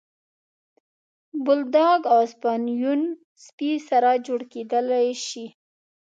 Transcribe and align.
بولداګ 1.45 1.99
او 2.11 2.17
اسپانیول 2.27 3.01
سپي 3.45 3.71
سره 3.89 4.09
جوړه 4.25 4.45
کېدلی 4.53 5.07
شي. 5.27 5.45